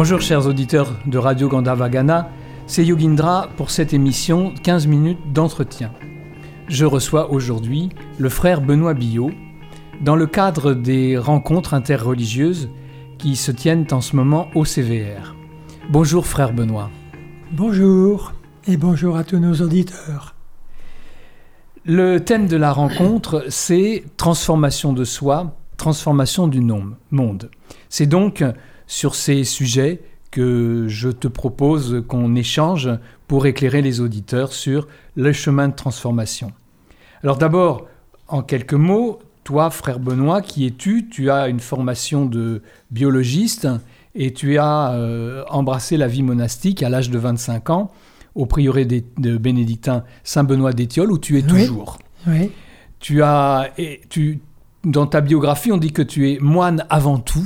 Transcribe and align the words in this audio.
Bonjour 0.00 0.20
chers 0.20 0.46
auditeurs 0.46 0.94
de 1.06 1.18
Radio 1.18 1.48
Gandhavagana, 1.48 2.30
c'est 2.68 2.86
Yogindra 2.86 3.48
pour 3.56 3.72
cette 3.72 3.92
émission 3.92 4.54
15 4.62 4.86
minutes 4.86 5.32
d'entretien. 5.32 5.90
Je 6.68 6.84
reçois 6.84 7.32
aujourd'hui 7.32 7.88
le 8.16 8.28
frère 8.28 8.60
Benoît 8.60 8.94
Billot 8.94 9.32
dans 10.00 10.14
le 10.14 10.28
cadre 10.28 10.72
des 10.72 11.18
rencontres 11.18 11.74
interreligieuses 11.74 12.70
qui 13.18 13.34
se 13.34 13.50
tiennent 13.50 13.88
en 13.90 14.00
ce 14.00 14.14
moment 14.14 14.46
au 14.54 14.64
CVR. 14.64 15.34
Bonjour 15.90 16.28
frère 16.28 16.52
Benoît. 16.52 16.90
Bonjour 17.50 18.34
et 18.68 18.76
bonjour 18.76 19.16
à 19.16 19.24
tous 19.24 19.40
nos 19.40 19.54
auditeurs. 19.54 20.36
Le 21.84 22.20
thème 22.20 22.46
de 22.46 22.56
la 22.56 22.70
rencontre, 22.70 23.46
c'est 23.48 24.04
transformation 24.16 24.92
de 24.92 25.02
soi, 25.02 25.56
transformation 25.76 26.46
du 26.46 26.60
monde. 26.60 27.50
C'est 27.88 28.06
donc 28.06 28.44
sur 28.88 29.14
ces 29.14 29.44
sujets 29.44 30.00
que 30.32 30.86
je 30.88 31.10
te 31.10 31.28
propose 31.28 32.02
qu'on 32.08 32.34
échange 32.34 32.90
pour 33.28 33.46
éclairer 33.46 33.82
les 33.82 34.00
auditeurs 34.00 34.52
sur 34.52 34.88
le 35.14 35.32
chemin 35.32 35.68
de 35.68 35.74
transformation. 35.74 36.52
Alors 37.22 37.38
d'abord, 37.38 37.86
en 38.26 38.42
quelques 38.42 38.74
mots, 38.74 39.20
toi, 39.44 39.70
frère 39.70 40.00
Benoît, 40.00 40.42
qui 40.42 40.66
es-tu? 40.66 41.08
Tu 41.08 41.30
as 41.30 41.48
une 41.48 41.60
formation 41.60 42.26
de 42.26 42.62
biologiste 42.90 43.68
et 44.14 44.32
tu 44.32 44.58
as 44.58 44.92
euh, 44.92 45.44
embrassé 45.48 45.96
la 45.96 46.08
vie 46.08 46.22
monastique 46.22 46.82
à 46.82 46.88
l'âge 46.88 47.10
de 47.10 47.18
25 47.18 47.70
ans 47.70 47.92
au 48.34 48.46
prieuré 48.46 48.84
de 48.84 49.36
bénédictin 49.36 50.04
Saint-Benoît 50.22 50.72
d'Étiole 50.72 51.10
où 51.10 51.18
tu 51.18 51.38
es 51.38 51.42
toujours. 51.42 51.98
Oui. 52.26 52.52
Tu 53.00 53.22
as, 53.22 53.70
et 53.78 54.00
tu, 54.08 54.40
dans 54.84 55.06
ta 55.06 55.20
biographie, 55.20 55.72
on 55.72 55.76
dit 55.76 55.92
que 55.92 56.02
tu 56.02 56.30
es 56.30 56.38
moine 56.40 56.84
avant 56.88 57.18
tout 57.18 57.44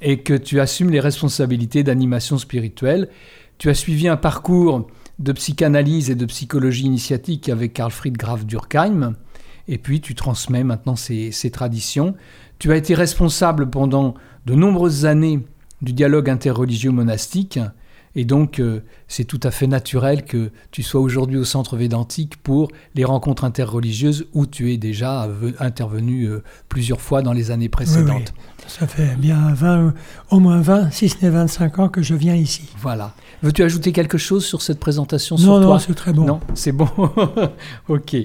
et 0.00 0.18
que 0.18 0.34
tu 0.34 0.60
assumes 0.60 0.90
les 0.90 1.00
responsabilités 1.00 1.82
d'animation 1.82 2.38
spirituelle. 2.38 3.08
Tu 3.58 3.68
as 3.70 3.74
suivi 3.74 4.08
un 4.08 4.16
parcours 4.16 4.86
de 5.18 5.32
psychanalyse 5.32 6.10
et 6.10 6.14
de 6.14 6.26
psychologie 6.26 6.84
initiatique 6.84 7.48
avec 7.48 7.72
Karl 7.72 7.90
Fried 7.90 8.16
Graf 8.16 8.46
Durkheim, 8.46 9.16
et 9.66 9.78
puis 9.78 10.00
tu 10.00 10.14
transmets 10.14 10.64
maintenant 10.64 10.96
ces, 10.96 11.32
ces 11.32 11.50
traditions. 11.50 12.14
Tu 12.58 12.72
as 12.72 12.76
été 12.76 12.94
responsable 12.94 13.68
pendant 13.68 14.14
de 14.46 14.54
nombreuses 14.54 15.04
années 15.04 15.40
du 15.82 15.92
dialogue 15.92 16.30
interreligieux 16.30 16.90
monastique, 16.90 17.58
et 18.18 18.24
donc, 18.24 18.58
euh, 18.58 18.80
c'est 19.06 19.22
tout 19.22 19.38
à 19.44 19.52
fait 19.52 19.68
naturel 19.68 20.24
que 20.24 20.50
tu 20.72 20.82
sois 20.82 21.00
aujourd'hui 21.00 21.38
au 21.38 21.44
centre 21.44 21.76
védantique 21.76 22.36
pour 22.42 22.66
les 22.96 23.04
rencontres 23.04 23.44
interreligieuses 23.44 24.26
où 24.34 24.44
tu 24.44 24.72
es 24.72 24.76
déjà 24.76 25.28
intervenu 25.60 26.24
euh, 26.24 26.42
plusieurs 26.68 27.00
fois 27.00 27.22
dans 27.22 27.32
les 27.32 27.52
années 27.52 27.68
précédentes. 27.68 28.34
Ça 28.66 28.88
fait 28.88 29.14
bien 29.14 29.54
20, 29.54 29.94
au 30.32 30.40
moins 30.40 30.60
20, 30.60 30.90
si 30.90 31.08
ce 31.08 31.24
n'est 31.24 31.30
25 31.30 31.78
ans 31.78 31.88
que 31.88 32.02
je 32.02 32.16
viens 32.16 32.34
ici. 32.34 32.68
Voilà. 32.80 33.14
Veux-tu 33.44 33.62
ajouter 33.62 33.92
quelque 33.92 34.18
chose 34.18 34.44
sur 34.44 34.62
cette 34.62 34.80
présentation 34.80 35.36
sur 35.36 35.52
non, 35.52 35.62
toi? 35.62 35.74
Non, 35.74 35.78
c'est 35.78 35.94
très 35.94 36.12
bon. 36.12 36.24
Non, 36.24 36.40
c'est 36.54 36.72
bon. 36.72 36.88
ok. 37.88 38.16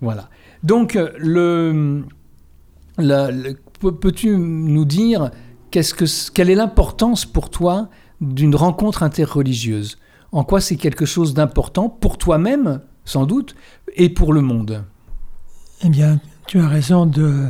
Voilà. 0.00 0.28
Donc, 0.64 0.98
le, 1.20 2.02
peux-tu 4.00 4.36
nous 4.36 4.84
dire 4.84 5.30
qu'est-ce 5.70 5.94
que, 5.94 6.32
quelle 6.32 6.50
est 6.50 6.56
l'importance 6.56 7.24
pour 7.24 7.48
toi 7.48 7.90
d'une 8.20 8.54
rencontre 8.54 9.02
interreligieuse. 9.02 9.98
En 10.32 10.44
quoi 10.44 10.60
c'est 10.60 10.76
quelque 10.76 11.06
chose 11.06 11.34
d'important 11.34 11.88
pour 11.88 12.18
toi-même, 12.18 12.80
sans 13.04 13.26
doute, 13.26 13.54
et 13.94 14.08
pour 14.08 14.32
le 14.32 14.40
monde? 14.40 14.84
Eh 15.82 15.88
bien, 15.88 16.20
tu 16.46 16.60
as 16.60 16.68
raison 16.68 17.06
de, 17.06 17.48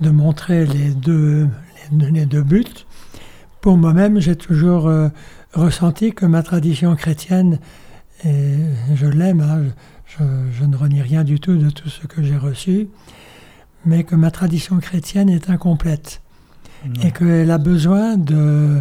de 0.00 0.10
montrer 0.10 0.66
les 0.66 0.90
deux, 0.90 1.48
les, 1.92 2.26
deux 2.26 2.42
buts. 2.42 2.64
Pour 3.60 3.76
moi-même, 3.76 4.20
j'ai 4.20 4.36
toujours 4.36 4.86
euh, 4.86 5.08
ressenti 5.52 6.12
que 6.12 6.26
ma 6.26 6.42
tradition 6.42 6.94
chrétienne, 6.96 7.58
et 8.24 8.56
je 8.94 9.06
l'aime, 9.06 9.40
hein, 9.40 9.64
je, 10.06 10.24
je, 10.52 10.64
ne 10.64 10.76
renie 10.76 11.02
rien 11.02 11.24
du 11.24 11.40
tout 11.40 11.56
de 11.56 11.70
tout 11.70 11.88
ce 11.88 12.06
que 12.06 12.22
j'ai 12.22 12.36
reçu, 12.36 12.88
mais 13.84 14.04
que 14.04 14.14
ma 14.14 14.30
tradition 14.30 14.78
chrétienne 14.78 15.28
est 15.28 15.50
incomplète. 15.50 16.22
Et 17.02 17.10
qu'elle 17.10 17.50
a 17.50 17.58
besoin 17.58 18.16
de, 18.16 18.80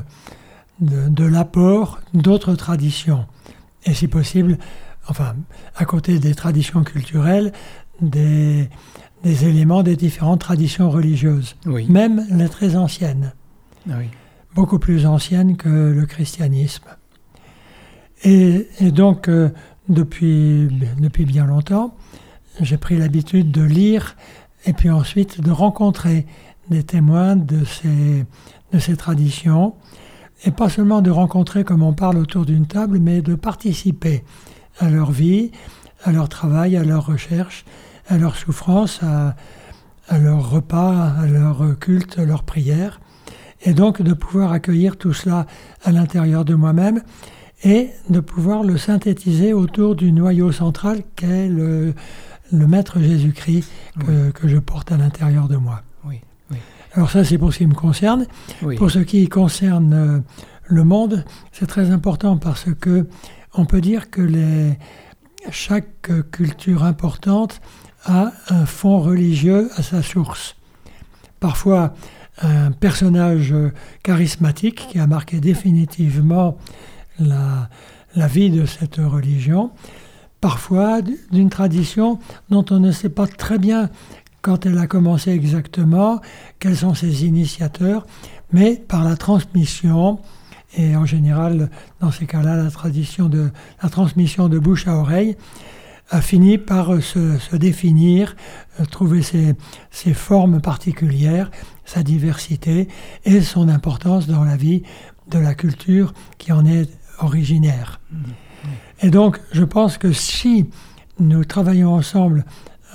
de, 0.80 1.24
l'apport 1.24 2.00
d'autres 2.14 2.56
traditions. 2.56 3.26
Et 3.86 3.94
si 3.94 4.08
possible, 4.08 4.58
enfin, 5.08 5.36
à 5.76 5.86
côté 5.86 6.20
des 6.20 6.36
traditions 6.36 6.84
culturelles, 6.84 7.52
des, 8.02 8.70
des 9.24 9.46
éléments 9.46 9.84
des 9.84 9.96
différentes 9.96 10.42
traditions 10.42 10.90
religieuses, 10.90 11.56
même 11.90 12.26
les 12.32 12.50
très 12.50 12.76
anciennes, 12.76 13.34
beaucoup 14.56 14.80
plus 14.80 15.06
anciennes 15.06 15.58
que 15.58 15.70
le 15.70 16.06
christianisme. 16.06 16.86
Et, 18.24 18.68
donc, 18.82 19.30
euh, 19.30 19.50
depuis, 19.90 20.68
depuis 21.00 21.26
bien 21.26 21.46
longtemps, 21.46 21.96
j'ai 22.62 22.78
pris 22.78 22.98
l'habitude 22.98 23.52
de 23.52 23.62
lire 23.62 24.16
et 24.66 24.74
puis 24.74 24.90
ensuite 24.90 25.42
de 25.42 25.52
rencontrer 25.52 26.26
des 26.70 26.84
témoins 26.84 27.36
de 27.36 27.64
ces, 27.64 28.26
de 28.74 28.80
ces 28.80 28.98
traditions 28.98 29.76
et 30.46 30.52
pas 30.52 30.70
seulement 30.70 31.02
de 31.02 31.12
rencontrer 31.12 31.64
comme 31.64 31.84
on 31.84 31.94
parle 31.94 32.18
autour 32.18 32.46
d'une 32.46 32.68
table, 32.68 33.00
mais 33.00 33.22
de 33.22 33.36
participer 33.36 34.24
à 34.80 34.90
leur 34.90 35.12
vie, 35.12 35.52
à 36.04 36.12
leur 36.12 36.30
travail, 36.30 36.78
à 36.78 36.84
leur 36.84 37.06
recherche, 37.06 37.66
à 38.08 38.18
leur 38.18 38.36
souffrance, 38.36 39.02
à, 39.04 39.36
leur 40.18 40.50
repas, 40.50 41.14
à 41.20 41.26
leur 41.26 41.78
culte, 41.80 42.20
à 42.20 42.26
leur 42.26 42.44
prière, 42.44 43.02
et 43.64 43.74
donc 43.74 44.02
de 44.02 44.14
pouvoir 44.14 44.52
accueillir 44.52 44.98
tout 44.98 45.14
cela 45.14 45.48
à 45.84 45.92
l'intérieur 45.92 46.46
de 46.46 46.54
moi-même 46.54 47.02
et 47.64 47.90
de 48.10 48.20
pouvoir 48.20 48.64
le 48.64 48.78
synthétiser 48.78 49.52
autour 49.54 49.96
du 49.96 50.12
noyau 50.12 50.52
central 50.52 51.02
qu'est 51.16 51.50
le, 51.50 51.94
Maître 52.52 53.02
Jésus-Christ 53.02 53.70
que, 54.00 54.30
que, 54.32 54.48
je 54.48 54.58
porte 54.58 54.94
à 54.94 54.98
l'intérieur 54.98 55.50
de 55.50 55.58
moi. 55.58 55.82
Alors 56.98 57.12
ça, 57.12 57.24
c'est 57.24 57.38
pour 57.38 57.54
ce 57.54 57.60
qui 57.60 57.68
me 57.68 57.76
concerne. 57.76 58.26
Pour 58.76 58.90
ce 58.90 58.98
qui 58.98 59.30
concerne 59.30 59.94
euh, 59.94 60.20
le 60.64 60.84
monde, 60.84 61.26
c'est 61.52 61.68
très 61.68 61.92
important 61.92 62.38
parce 62.38 62.66
que 62.74 63.08
on 63.54 63.66
peut 63.66 63.82
dire 63.82 64.10
que 64.10 64.22
les, 64.22 64.80
chaque 65.52 66.10
culture 66.32 66.84
importante 66.84 67.62
a 68.04 68.32
un 68.50 68.66
fond 68.66 69.00
religieux 69.00 69.70
à 69.76 69.84
sa 69.84 70.02
source. 70.02 70.56
Parfois, 71.40 71.94
un 72.42 72.72
personnage 72.72 73.54
charismatique 74.02 74.88
qui 74.90 74.98
a 74.98 75.06
marqué 75.06 75.40
définitivement 75.40 76.58
la, 77.20 77.70
la 78.16 78.26
vie 78.26 78.50
de 78.50 78.66
cette 78.66 78.98
religion, 78.98 79.70
parfois 80.42 81.02
d'une 81.32 81.52
tradition 81.52 82.18
dont 82.50 82.66
on 82.72 82.80
ne 82.80 82.92
sait 82.92 83.10
pas 83.10 83.28
très 83.28 83.60
bien 83.60 83.92
quand 84.48 84.66
elle 84.66 84.78
a 84.78 84.88
commencé 84.88 85.32
exactement, 85.32 86.22
quels 86.60 86.78
sont 86.78 86.94
ses 86.94 87.26
initiateurs, 87.26 88.08
mais 88.54 88.78
par 88.78 89.04
la 89.04 89.18
transmission, 89.18 90.20
et 90.78 90.96
en 90.96 91.06
général, 91.06 91.70
dans 92.00 92.12
ces 92.12 92.26
cas-là, 92.28 92.56
la, 92.56 92.72
tradition 92.72 93.28
de, 93.28 93.52
la 93.84 93.90
transmission 93.90 94.48
de 94.48 94.58
bouche 94.58 94.88
à 94.88 94.96
oreille, 94.96 95.36
a 96.12 96.22
fini 96.22 96.58
par 96.58 97.04
se, 97.04 97.58
définir, 97.58 98.38
euh, 98.80 98.86
trouver 98.86 99.22
ses, 99.22 99.54
ses, 99.92 100.14
formes 100.14 100.62
particulières, 100.62 101.52
sa 101.84 102.02
diversité 102.02 102.88
et 103.26 103.42
son 103.42 103.68
importance 103.68 104.28
dans 104.28 104.46
la 104.46 104.56
vie 104.56 104.84
de 105.30 105.40
la 105.40 105.56
culture 105.56 106.14
qui 106.38 106.54
en 106.54 106.66
est 106.66 106.90
originaire. 107.20 108.00
Mmh. 108.10 108.18
Et 109.02 109.10
donc, 109.10 109.42
je 109.52 109.66
pense 109.66 109.98
que 109.98 110.14
si 110.14 110.70
nous 111.20 111.44
travaillons 111.44 111.94
ensemble 111.94 112.46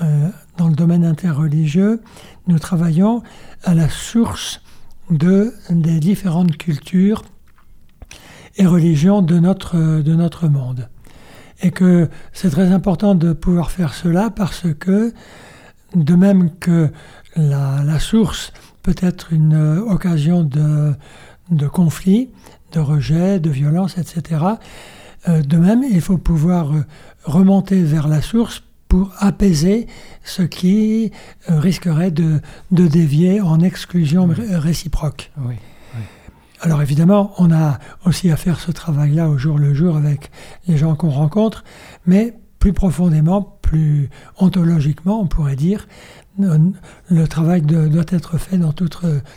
euh, 0.01 0.29
dans 0.57 0.69
le 0.69 0.75
domaine 0.75 1.05
interreligieux, 1.05 2.01
nous 2.47 2.59
travaillons 2.59 3.23
à 3.63 3.75
la 3.75 3.89
source 3.89 4.63
de, 5.11 5.53
des 5.71 6.01
différentes 6.01 6.57
cultures 6.57 7.23
et 8.57 8.67
religions 8.67 9.23
de 9.23 9.39
notre, 9.39 9.77
de 9.77 10.15
notre 10.15 10.49
monde. 10.49 10.89
Et 11.61 11.71
que 11.71 12.09
c'est 12.33 12.51
très 12.51 12.73
important 12.73 13.15
de 13.15 13.33
pouvoir 13.33 13.71
faire 13.71 13.95
cela 13.95 14.31
parce 14.31 14.67
que, 14.79 15.13
de 15.95 16.15
même 16.15 16.51
que 16.57 16.91
la, 17.37 17.83
la 17.85 17.99
source 17.99 18.53
peut 18.83 18.97
être 19.01 19.33
une 19.33 19.79
occasion 19.87 20.43
de, 20.43 20.93
de 21.51 21.69
conflit, 21.69 22.31
de 22.73 22.81
rejet, 22.81 23.39
de 23.39 23.51
violence, 23.51 23.99
etc., 23.99 24.45
euh, 25.29 25.43
de 25.43 25.57
même, 25.57 25.85
il 25.89 26.01
faut 26.01 26.19
pouvoir 26.19 26.73
remonter 27.25 27.83
vers 27.83 28.09
la 28.09 28.23
source 28.23 28.65
pour 28.93 29.11
apaiser 29.21 29.87
ce 30.23 30.43
qui 30.43 31.13
euh, 31.49 31.59
risquerait 31.59 32.11
de, 32.11 32.43
de, 32.73 32.87
dévier 32.87 33.41
en 33.41 33.61
exclusion 33.61 34.29
réciproque. 34.51 35.33
Alors 36.61 36.83
évidemment, 36.83 37.33
on 37.39 37.51
a 37.53 37.79
aussi 38.05 38.31
à 38.31 38.37
faire 38.37 38.61
ce 38.61 38.71
travail-là 38.71 39.31
au 39.31 39.39
jour 39.39 39.59
le 39.59 39.73
jour 39.73 39.97
avec 39.97 40.31
les 40.69 40.77
gens 40.77 40.95
qu'on 40.95 41.09
rencontre, 41.09 41.65
mais 42.05 42.35
plus 42.59 42.75
profondément, 42.75 43.59
plus 43.63 44.11
ontologiquement, 44.37 45.23
on 45.23 45.27
pourrait 45.27 45.57
dire, 45.57 45.89
le 46.39 47.27
travail 47.29 47.63
doit 47.63 48.05
être 48.09 48.37
fait 48.37 48.59
dans, 48.59 48.75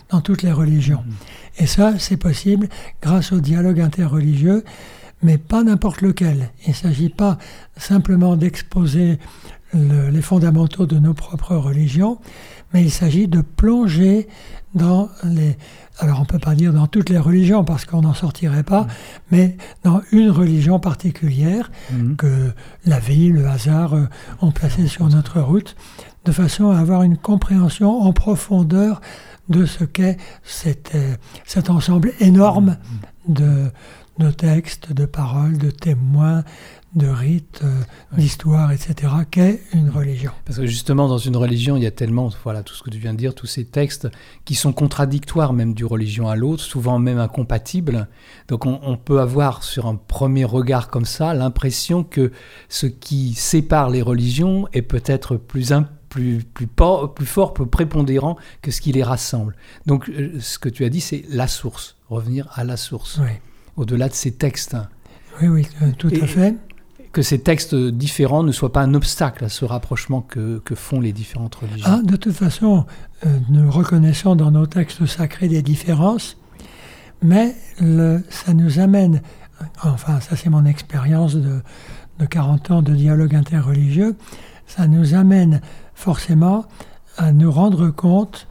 dans 0.09 0.21
toutes 0.21 0.43
les 0.43 0.51
religions. 0.51 1.05
Mm-hmm. 1.07 1.63
Et 1.63 1.65
ça, 1.65 1.93
c'est 1.97 2.17
possible 2.17 2.67
grâce 3.01 3.31
au 3.31 3.39
dialogue 3.39 3.79
interreligieux, 3.79 4.65
mais 5.21 5.37
pas 5.37 5.63
n'importe 5.63 6.01
lequel. 6.01 6.49
Il 6.65 6.69
ne 6.69 6.75
s'agit 6.75 7.09
pas 7.09 7.37
simplement 7.77 8.35
d'exposer 8.35 9.19
les 9.73 10.21
fondamentaux 10.21 10.85
de 10.85 10.97
nos 10.99 11.13
propres 11.13 11.55
religions, 11.55 12.19
mais 12.73 12.83
il 12.83 12.91
s'agit 12.91 13.27
de 13.27 13.41
plonger 13.41 14.27
dans 14.73 15.09
les... 15.23 15.57
Alors 15.99 16.17
on 16.17 16.23
ne 16.23 16.27
peut 16.27 16.39
pas 16.39 16.55
dire 16.55 16.73
dans 16.73 16.87
toutes 16.87 17.09
les 17.09 17.17
religions 17.17 17.63
parce 17.63 17.85
qu'on 17.85 18.01
n'en 18.01 18.13
sortirait 18.13 18.63
pas, 18.63 18.81
mm. 18.81 18.87
mais 19.31 19.57
dans 19.83 20.01
une 20.11 20.29
religion 20.29 20.79
particulière 20.79 21.71
mm. 21.91 22.15
que 22.15 22.51
la 22.85 22.99
vie, 22.99 23.29
le 23.29 23.47
hasard 23.47 23.95
euh, 23.95 24.07
ont 24.41 24.51
placé 24.51 24.87
sur 24.87 25.07
notre 25.07 25.39
route, 25.39 25.77
de 26.25 26.31
façon 26.33 26.69
à 26.69 26.79
avoir 26.79 27.03
une 27.03 27.17
compréhension 27.17 28.01
en 28.01 28.11
profondeur 28.11 28.99
de 29.47 29.65
ce 29.65 29.85
qu'est 29.85 30.17
cet, 30.43 30.95
euh, 30.95 31.15
cet 31.45 31.69
ensemble 31.69 32.11
énorme 32.19 32.75
mm. 33.29 33.33
de, 33.33 33.71
de 34.19 34.31
textes, 34.31 34.93
de 34.93 35.05
paroles, 35.05 35.57
de 35.57 35.69
témoins, 35.69 36.43
de 36.95 37.07
rites, 37.07 37.59
euh, 37.63 37.81
d'histoire, 38.17 38.71
etc., 38.71 39.11
qu'est 39.29 39.61
une 39.73 39.89
religion. 39.89 40.31
Parce 40.45 40.57
que 40.59 40.65
justement, 40.65 41.09
dans 41.09 41.17
une 41.17 41.35
religion, 41.35 41.75
il 41.75 41.83
y 41.83 41.85
a 41.85 41.91
tellement, 41.91 42.29
voilà, 42.43 42.63
tout 42.63 42.73
ce 42.73 42.83
que 42.83 42.89
tu 42.89 42.97
viens 42.97 43.13
de 43.13 43.17
dire, 43.17 43.35
tous 43.35 43.47
ces 43.47 43.65
textes 43.65 44.07
qui 44.45 44.55
sont 44.55 44.71
contradictoires 44.71 45.51
même 45.51 45.73
d'une 45.73 45.87
religion 45.87 46.29
à 46.29 46.37
l'autre, 46.37 46.63
souvent 46.63 46.97
même 46.97 47.19
incompatibles. 47.19 48.07
Donc 48.47 48.65
on, 48.65 48.97
peut 48.97 49.19
avoir, 49.19 49.63
sur 49.63 49.87
un 49.87 49.95
premier 49.95 50.45
regard 50.45 50.89
comme 50.89 51.05
ça, 51.05 51.33
l'impression 51.33 52.03
que 52.03 52.31
ce 52.69 52.85
qui 52.85 53.33
sépare 53.33 53.89
les 53.89 54.01
religions 54.01 54.67
est 54.71 54.81
peut-être 54.81 55.35
plus, 55.35 55.73
plus, 56.07 56.45
plus, 56.45 56.67
plus 56.67 57.25
fort, 57.25 57.53
plus 57.53 57.67
prépondérant 57.67 58.37
que 58.61 58.71
ce 58.71 58.79
qui 58.79 58.93
les 58.93 59.03
rassemble. 59.03 59.57
Donc 59.85 60.09
euh, 60.09 60.39
ce 60.39 60.57
que 60.59 60.69
tu 60.69 60.85
as 60.85 60.89
dit, 60.89 61.01
c'est 61.01 61.25
la 61.27 61.47
source, 61.49 61.97
revenir 62.07 62.47
à 62.53 62.63
la 62.63 62.77
source, 62.77 63.19
au-delà 63.77 64.09
de 64.09 64.13
ces 64.13 64.31
textes. 64.31 64.75
Oui, 65.41 65.47
oui, 65.47 65.67
euh, 65.81 65.91
tout 65.97 66.11
à 66.21 66.27
fait 66.27 66.55
que 67.11 67.21
ces 67.21 67.39
textes 67.39 67.73
différents 67.73 68.43
ne 68.43 68.51
soient 68.51 68.73
pas 68.73 68.81
un 68.81 68.93
obstacle 68.93 69.45
à 69.45 69.49
ce 69.49 69.63
rapprochement 69.63 70.21
que, 70.21 70.61
font 70.75 70.99
les 70.99 71.13
différentes 71.13 71.55
religions. 71.55 71.85
Ah, 71.89 72.01
de 72.03 72.17
toute 72.17 72.33
façon, 72.33 72.85
euh, 73.25 73.39
nous 73.49 73.71
reconnaissons 73.71 74.35
dans 74.35 74.51
nos 74.51 74.65
textes 74.65 75.05
sacrés 75.05 75.47
des 75.47 75.61
différences, 75.61 76.35
mais 77.21 77.55
ça 77.77 78.53
nous 78.53 78.79
amène, 78.79 79.21
enfin 79.81 80.19
ça 80.19 80.35
c'est 80.35 80.49
mon 80.49 80.65
expérience 80.65 81.35
de, 81.35 81.61
de 82.19 82.25
40 82.25 82.71
ans 82.71 82.81
de 82.81 82.93
dialogue 82.93 83.33
interreligieux, 83.33 84.17
ça 84.67 84.87
nous 84.87 85.13
amène 85.13 85.61
forcément 85.93 86.65
à 87.17 87.31
nous 87.31 87.51
rendre 87.51 87.89
compte 87.91 88.47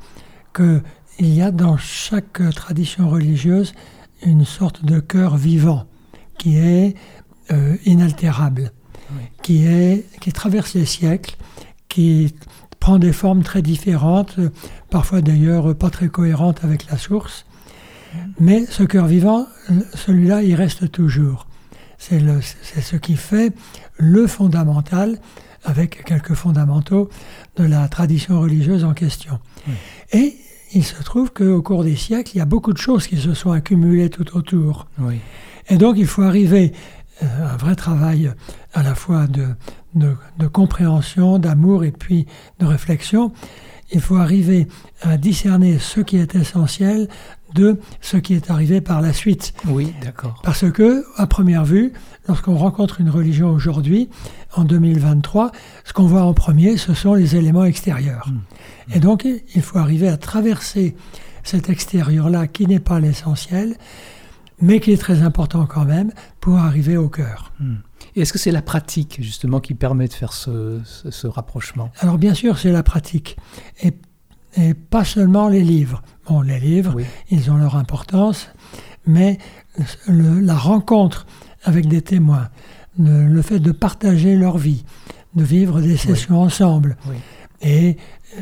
qu'il 0.55 0.82
y 1.20 1.43
a 1.43 1.50
dans 1.50 1.77
chaque 1.77 2.41
tradition 2.55 3.11
religieuse 3.11 3.75
une 4.25 4.44
sorte 4.44 4.85
de 4.85 5.00
cœur 5.00 5.37
vivant 5.37 5.87
qui 6.38 6.56
est 6.56 6.94
euh, 7.50 7.76
inaltérable, 7.85 8.73
qui, 9.43 9.65
est, 9.65 10.05
qui 10.21 10.32
traverse 10.32 10.75
les 10.75 10.87
siècles, 10.87 11.37
qui 11.88 12.35
prend 12.81 12.99
des 12.99 13.12
formes 13.12 13.43
très 13.43 13.62
différentes, 13.62 14.37
parfois 14.91 15.21
d'ailleurs 15.21 15.76
pas 15.76 15.91
très 15.91 16.09
cohérentes 16.09 16.65
avec 16.65 16.87
la 16.91 16.99
source. 16.99 17.47
Mais 18.38 18.65
ce 18.67 18.82
cœur 18.82 19.06
vivant, 19.06 19.47
celui-là, 19.94 20.43
il 20.43 20.55
reste 20.55 20.91
toujours. 20.91 21.47
C'est 21.99 22.20
ce 22.82 22.97
qui 22.97 23.17
fait 23.17 23.53
le 23.97 24.27
fondamental, 24.27 25.19
avec 25.65 26.05
quelques 26.05 26.35
fondamentaux, 26.35 27.09
de 27.56 27.65
la 27.65 27.88
tradition 27.88 28.41
religieuse 28.41 28.85
en 28.85 28.93
question. 28.93 29.38
Et 30.12 30.37
il 30.75 30.85
se 30.85 31.00
trouve 31.03 31.32
qu'au 31.32 31.62
cours 31.62 31.85
des 31.85 31.97
siècles, 31.97 32.32
il 32.35 32.38
y 32.38 32.43
a 32.43 32.47
beaucoup 32.47 32.73
de 32.73 32.79
choses 32.79 33.06
qui 33.06 33.17
se 33.17 33.32
sont 33.35 33.53
accumulées 33.53 34.11
tout 34.11 34.37
autour. 34.37 34.87
Et 35.69 35.76
donc 35.76 35.97
il 35.97 36.06
faut 36.06 36.23
arriver 36.23 36.73
euh, 37.23 37.53
un 37.53 37.56
vrai 37.56 37.76
travail 37.76 38.32
à 38.75 38.82
la 38.82 38.94
fois 38.94 39.26
de, 39.26 39.47
de, 39.94 40.47
compréhension, 40.49 41.38
d'amour 41.38 41.85
et 41.85 41.93
puis 41.93 42.26
de 42.59 42.67
réflexion. 42.67 43.32
Il 43.92 44.00
faut 44.00 44.16
arriver 44.16 44.66
à 45.02 45.16
discerner 45.16 45.78
ce 45.78 46.00
qui 46.00 46.16
est 46.16 46.34
essentiel 46.34 47.08
de 47.54 47.78
ce 48.00 48.16
qui 48.16 48.34
est 48.34 48.50
arrivé 48.50 48.81
par 48.81 49.00
la 49.00 49.12
suite. 49.12 49.54
Oui, 49.66 49.94
d'accord. 50.02 50.40
Parce 50.42 50.70
que, 50.70 51.04
à 51.16 51.26
première 51.26 51.64
vue, 51.64 51.92
lorsqu'on 52.26 52.56
rencontre 52.56 53.00
une 53.00 53.10
religion 53.10 53.50
aujourd'hui, 53.50 54.08
en 54.54 54.64
2023, 54.64 55.52
ce 55.84 55.92
qu'on 55.92 56.06
voit 56.06 56.22
en 56.22 56.34
premier, 56.34 56.76
ce 56.76 56.94
sont 56.94 57.14
les 57.14 57.36
éléments 57.36 57.64
extérieurs. 57.64 58.28
Hmm. 58.28 58.94
Et 58.96 59.00
donc, 59.00 59.26
il 59.54 59.62
faut 59.62 59.78
arriver 59.78 60.08
à 60.08 60.16
traverser 60.16 60.96
cet 61.44 61.69
extérieur-là 61.69 62.46
qui 62.48 62.66
n'est 62.66 62.81
pas 62.81 63.00
l'essentiel 63.00 63.76
mais 64.60 64.81
qui 64.81 64.92
est 64.92 64.98
très 64.98 65.22
important 65.22 65.66
quand 65.66 65.84
même 65.84 66.12
pour 66.40 66.58
arriver 66.58 66.96
au 66.96 67.08
cœur. 67.08 67.52
Hmm. 67.60 67.76
Est-ce 68.17 68.33
que 68.33 68.39
c'est 68.39 68.53
la 68.53 68.62
pratique 68.62 69.19
justement 69.21 69.61
qui 69.61 69.75
permet 69.75 70.09
de 70.09 70.12
faire 70.12 70.33
ce, 70.33 71.27
rapprochement? 71.27 71.91
Alors 72.01 72.19
bien 72.19 72.35
sûr, 72.35 72.59
c'est 72.59 72.73
la 72.73 72.83
pratique. 72.83 73.37
Et, 73.83 73.93
pas 74.91 75.05
seulement 75.05 75.49
les 75.49 75.65
livres. 75.65 76.01
Bon, 76.29 76.41
les 76.41 76.61
livres, 76.61 76.95
ils 77.29 77.51
ont 77.51 77.56
leur 77.56 77.75
importance, 77.75 78.49
mais 79.05 79.39
la 80.06 80.55
rencontre 80.55 81.27
avec 81.65 81.89
des 81.89 82.03
témoins, 82.03 82.49
le, 82.99 83.43
fait 83.43 83.59
de 83.59 83.73
partager 83.73 84.37
leur 84.37 84.56
vie, 84.56 84.85
de 85.35 85.43
vivre 85.43 85.81
des 85.81 85.97
sessions 85.97 86.41
ensemble. 86.41 86.97
Et 87.62 87.97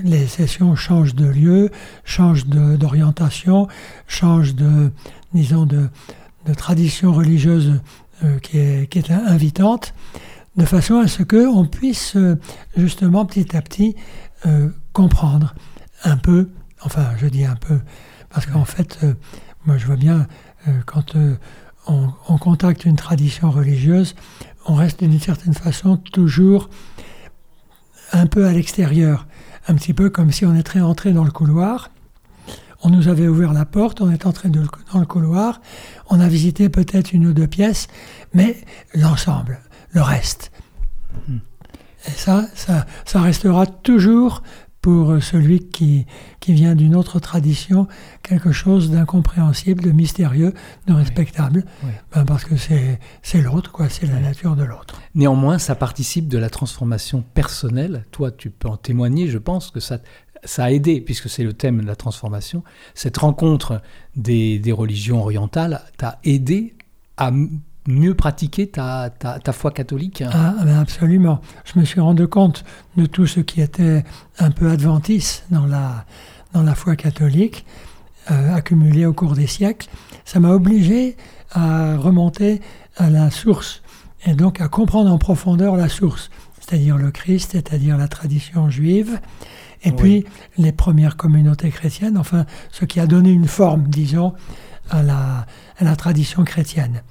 les 0.05 0.26
sessions 0.26 0.75
changent 0.75 1.14
de 1.14 1.26
lieu, 1.26 1.70
changent 2.05 2.47
d'orientation, 2.47 3.69
changent 4.06 4.55
de, 4.55 4.91
disons, 5.32 5.67
de, 5.67 5.88
tradition 6.56 7.12
religieuse 7.12 7.81
qui, 8.42 8.58
est, 8.58 8.90
qui, 8.90 8.98
est, 8.98 9.10
invitante, 9.10 9.94
de 10.56 10.64
façon 10.64 10.96
à 10.96 11.08
ce 11.08 11.22
qu'on 11.22 11.66
puisse 11.66 12.16
euh, 12.16 12.36
justement 12.76 13.24
petit 13.24 13.56
à 13.56 13.62
petit 13.62 13.96
euh, 14.46 14.69
comprendre 14.92 15.54
un 16.04 16.16
peu, 16.16 16.50
enfin 16.82 17.10
je 17.19 17.26
dis 17.26 17.44
un 17.44 17.56
peu, 17.56 17.80
parce 18.28 18.46
qu'en 18.46 18.64
fait, 18.64 18.98
moi 19.66 19.78
je 19.78 19.86
vois 19.86 19.96
bien, 19.96 20.26
quand 20.84 21.14
on, 21.86 22.12
on, 22.28 22.38
contacte 22.38 22.84
une 22.84 22.96
tradition 22.96 23.50
religieuse, 23.50 24.14
on 24.66 24.75
reste 24.75 25.04
d'une 25.04 25.20
certaine 25.20 25.54
façon 25.54 25.96
toujours 25.96 26.70
un 28.12 28.26
peu 28.26 28.47
à 28.47 28.52
l'extérieur, 28.52 29.26
un 29.68 29.75
petit 29.75 29.94
peu 29.94 30.11
comme 30.11 30.32
si 30.32 30.44
on 30.44 30.54
était 30.56 30.80
entré 30.80 31.12
dans 31.12 31.25
le 31.25 31.30
couloir 31.30 31.91
on 32.82 32.90
nous 32.90 33.08
avait 33.08 33.28
ouvert 33.28 33.52
la 33.52 33.64
porte, 33.64 34.00
on 34.00 34.10
est 34.10 34.26
entré 34.26 34.48
dans 34.48 34.98
le 34.98 35.06
couloir, 35.06 35.60
on 36.10 36.20
a 36.20 36.28
visité 36.28 36.68
peut-être 36.68 37.12
une 37.12 37.26
ou 37.26 37.32
deux 37.32 37.46
pièces, 37.46 37.86
mais 38.34 38.56
l'ensemble, 38.94 39.60
le 39.90 40.02
reste. 40.02 40.50
Hmm. 41.28 41.38
Et 42.08 42.10
ça, 42.10 42.46
ça, 42.54 43.20
restera 43.20 43.66
toujours 43.66 44.42
pour 44.80 45.22
celui 45.22 45.60
qui, 45.60 46.06
qui 46.40 46.52
vient 46.52 46.74
d'une 46.74 46.96
autre 46.96 47.20
tradition, 47.20 47.86
quelque 48.24 48.50
chose 48.50 48.90
d'incompréhensible, 48.90 49.80
de 49.80 49.92
mystérieux, 49.92 50.52
de 50.88 50.92
respectable, 50.92 51.64
ben, 52.12 52.24
parce 52.24 52.44
que 52.44 52.56
c'est 52.56 53.40
l'autre, 53.40 53.70
quoi, 53.70 53.88
c'est 53.88 54.06
la 54.06 54.18
nature 54.18 54.56
de 54.56 54.64
l'autre. 54.64 55.00
Néanmoins, 55.14 55.58
ça 55.58 55.76
participe 55.76 56.26
de 56.26 56.38
la 56.38 56.50
transformation 56.50 57.22
personnelle. 57.34 58.06
Toi, 58.10 58.32
tu 58.32 58.50
peux 58.50 58.66
en 58.66 58.76
témoigner, 58.76 59.28
je 59.28 59.38
pense 59.38 59.70
que 59.70 59.78
ça, 59.78 59.98
ça 60.44 60.64
a 60.64 60.70
aidé, 60.70 61.00
puisque 61.00 61.28
c'est 61.28 61.44
le 61.44 61.52
thème 61.52 61.80
de 61.80 61.87
la 61.87 61.96
transformation, 61.96 62.62
cette 62.94 63.16
rencontre 63.18 63.80
des, 64.16 64.61
religions 64.72 65.20
orientales 65.20 65.82
t'a 65.99 66.18
aidé 66.25 66.75
à 67.16 67.30
mieux 67.87 68.14
pratiquer 68.14 68.68
ta, 68.68 69.11
ta, 69.11 69.52
foi 69.52 69.70
catholique? 69.70 70.22
Ah, 70.26 70.54
ben 70.64 70.78
Absolument. 70.78 71.40
Je 71.64 71.78
me 71.78 71.84
suis 71.84 72.00
rendu 72.00 72.26
compte 72.28 72.64
de 72.96 73.06
tout 73.06 73.26
ce 73.26 73.40
qui 73.40 73.61
était 73.61 74.04
un 74.38 74.50
peu 74.50 74.70
adventiste 74.70 75.44
dans 75.50 75.66
la, 75.66 76.04
dans 76.52 76.62
la 76.62 76.75
foi 76.75 76.96
catholique, 76.96 77.64
euh, 78.30 78.54
accumulé 78.54 79.04
au 79.04 79.12
cours 79.12 79.34
des 79.34 79.46
siècles. 79.46 79.88
Ça 80.25 80.40
m'a 80.40 80.50
obligé 80.50 81.16
à 81.50 81.96
remonter 81.96 82.61
à 82.96 83.11
la 83.11 83.30
source, 83.30 83.82
et 84.25 84.34
donc 84.34 84.61
à 84.61 84.68
comprendre 84.68 85.11
en 85.11 85.18
profondeur 85.18 85.76
la 85.76 85.88
source, 85.88 86.30
c'est-à-dire 86.61 86.96
le 86.96 87.11
Christ, 87.11 87.52
c'est-à-dire 87.52 87.99
la 87.99 88.08
tradition 88.08 88.70
juive, 88.70 89.18
et 89.84 89.92
puis 89.92 90.24
les 90.58 90.72
premières 90.72 91.16
communautés 91.16 91.70
chrétiennes, 91.70 92.16
enfin 92.16 92.46
ce 92.70 92.84
qui 92.84 93.00
a 93.00 93.06
donné 93.06 93.30
une 93.30 93.48
forme, 93.48 93.88
disons, 93.88 94.34
à 94.90 95.02
la, 95.02 95.46
à 95.78 95.84
la 95.84 95.96
tradition 95.96 96.44
chrétienne. 96.44 97.02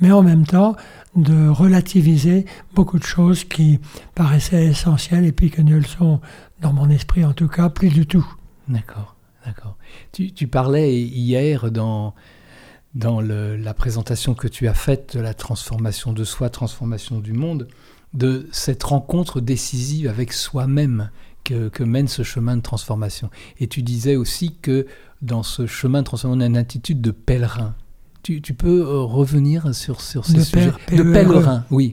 Mais 0.00 0.12
en 0.12 0.22
même 0.22 0.46
temps, 0.46 0.76
de 1.16 1.48
relativiser 1.48 2.46
beaucoup 2.74 2.98
de 2.98 3.04
choses 3.04 3.44
qui 3.44 3.80
paraissaient 4.14 4.66
essentielles 4.66 5.24
et 5.24 5.32
puis 5.32 5.50
que 5.50 5.60
ne 5.60 5.76
le 5.76 5.84
sont, 5.84 6.20
dans 6.60 6.72
mon 6.72 6.88
esprit 6.88 7.24
en 7.24 7.32
tout 7.32 7.48
cas, 7.48 7.68
plus 7.68 7.88
du 7.88 8.06
tout. 8.06 8.26
D'accord, 8.68 9.16
d'accord. 9.44 9.76
Tu, 10.12 10.32
tu, 10.32 10.46
parlais 10.46 11.00
hier 11.00 11.70
dans, 11.70 12.14
dans 12.94 13.20
le, 13.20 13.56
la 13.56 13.74
présentation 13.74 14.34
que 14.34 14.48
tu 14.48 14.68
as 14.68 14.74
faite 14.74 15.16
de 15.16 15.20
la 15.20 15.34
transformation 15.34 16.12
de 16.12 16.24
soi, 16.24 16.48
transformation 16.50 17.18
du 17.18 17.32
monde, 17.32 17.68
de 18.14 18.48
cette 18.52 18.82
rencontre 18.82 19.40
décisive 19.40 20.08
avec 20.08 20.32
soi-même 20.32 21.10
que, 21.44 21.68
que, 21.68 21.82
mène 21.82 22.08
ce 22.08 22.22
chemin 22.22 22.56
de 22.56 22.62
transformation. 22.62 23.30
Et 23.58 23.66
tu 23.66 23.82
disais 23.82 24.16
aussi 24.16 24.56
que 24.62 24.86
dans 25.22 25.42
ce 25.42 25.66
chemin 25.66 26.00
de 26.00 26.04
transformation, 26.04 26.40
on 26.40 26.44
a 26.44 26.46
une 26.46 26.56
attitude 26.56 27.00
de 27.00 27.10
pèlerin. 27.10 27.74
Tu, 28.22 28.42
tu 28.42 28.54
peux 28.54 28.82
euh, 28.82 29.00
revenir 29.00 29.74
sur, 29.74 30.00
sur 30.00 30.26
ce 30.26 30.32
De 30.34 30.40
sujet 30.40 30.72
père- 30.86 30.98
De 31.04 31.12
pèlerin, 31.12 31.64
oui. 31.70 31.92